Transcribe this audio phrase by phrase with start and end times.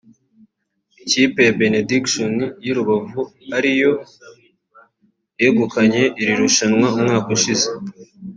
[1.03, 3.21] ikipe ya Benediction y’i Rubavu
[3.57, 3.91] ariyo
[5.41, 7.67] yegukanye iri rushanwa umwaka ushize